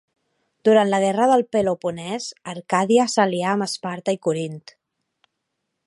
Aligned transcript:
Durant 0.69 0.87
la 0.93 0.99
Guerra 1.03 1.27
del 1.31 1.43
Peloponés, 1.57 2.31
Arcàdia 2.55 3.07
s'alià 3.17 3.53
amb 3.57 3.67
Esparta 3.69 4.17
i 4.19 4.21
Corint. 4.29 4.61